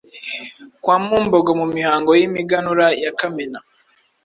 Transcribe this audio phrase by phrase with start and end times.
[0.83, 3.59] kwa Mumbogo mu mihango y’Imiganura ya Kamena